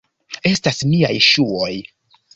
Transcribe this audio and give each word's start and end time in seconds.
Estas 0.51 0.81
miaj 0.93 1.13
ŝuoj! 1.29 1.73